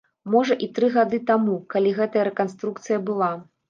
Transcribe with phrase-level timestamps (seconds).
[0.35, 3.35] Можа, і тры гады таму, калі гэтая рэканструкцыя была.